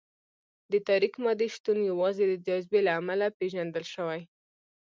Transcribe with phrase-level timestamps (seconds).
[0.71, 4.21] د تاریک مادې شتون یوازې د جاذبې له امله پېژندل شوی.